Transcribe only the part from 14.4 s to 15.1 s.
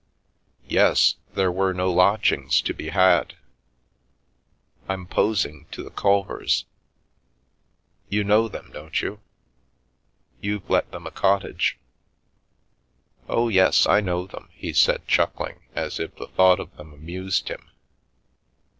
he said,